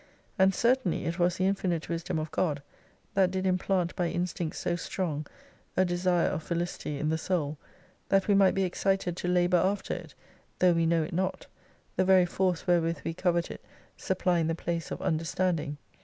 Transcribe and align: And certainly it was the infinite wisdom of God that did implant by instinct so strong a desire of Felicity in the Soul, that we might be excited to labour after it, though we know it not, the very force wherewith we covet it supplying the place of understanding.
And 0.39 0.51
certainly 0.55 1.05
it 1.05 1.19
was 1.19 1.37
the 1.37 1.45
infinite 1.45 1.87
wisdom 1.87 2.17
of 2.17 2.31
God 2.31 2.63
that 3.13 3.29
did 3.29 3.45
implant 3.45 3.95
by 3.95 4.09
instinct 4.09 4.55
so 4.55 4.75
strong 4.75 5.27
a 5.77 5.85
desire 5.85 6.25
of 6.25 6.41
Felicity 6.41 6.97
in 6.97 7.09
the 7.09 7.19
Soul, 7.19 7.59
that 8.09 8.27
we 8.27 8.33
might 8.33 8.55
be 8.55 8.63
excited 8.63 9.15
to 9.17 9.27
labour 9.27 9.57
after 9.57 9.93
it, 9.93 10.15
though 10.57 10.73
we 10.73 10.87
know 10.87 11.03
it 11.03 11.13
not, 11.13 11.45
the 11.97 12.03
very 12.03 12.25
force 12.25 12.65
wherewith 12.65 13.01
we 13.05 13.13
covet 13.13 13.51
it 13.51 13.63
supplying 13.95 14.47
the 14.47 14.55
place 14.55 14.89
of 14.89 14.99
understanding. 15.03 15.77